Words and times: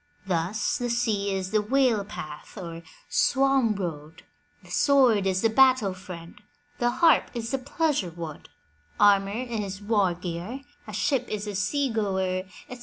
Thus, 0.25 0.79
the 0.79 0.89
sea 0.89 1.31
is 1.31 1.51
the 1.51 1.61
whale 1.61 2.03
path, 2.03 2.57
or 2.57 2.81
swan 3.07 3.75
road, 3.75 4.23
the 4.63 4.71
sword 4.71 5.27
is 5.27 5.43
the 5.43 5.49
battle 5.51 5.93
friend, 5.93 6.41
the 6.79 6.89
harp 6.89 7.29
is 7.35 7.51
the 7.51 7.59
pleasure 7.59 8.09
wood, 8.09 8.49
armour 8.99 9.29
is 9.47 9.79
war 9.79 10.15
gear, 10.15 10.61
a 10.87 10.93
ship 10.93 11.27
is 11.29 11.45
a 11.45 11.53
sea 11.53 11.91
goer, 11.91 12.45
etc. 12.67 12.79